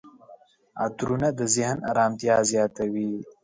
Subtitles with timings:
[0.85, 3.11] عطرونه د ذهن آرامتیا زیاتوي.